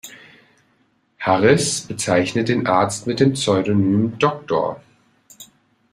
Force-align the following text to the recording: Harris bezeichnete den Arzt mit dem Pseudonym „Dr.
Harris 1.19 1.81
bezeichnete 1.81 2.53
den 2.55 2.65
Arzt 2.65 3.05
mit 3.05 3.19
dem 3.19 3.33
Pseudonym 3.33 4.17
„Dr. 4.17 4.81